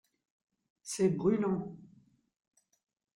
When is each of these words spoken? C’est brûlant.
C’est 0.81 1.09
brûlant. 1.15 1.77